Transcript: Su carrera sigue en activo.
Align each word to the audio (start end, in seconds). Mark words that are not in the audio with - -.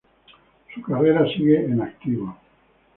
Su 0.73 0.81
carrera 0.81 1.23
sigue 1.27 1.63
en 1.63 1.79
activo. 1.79 2.35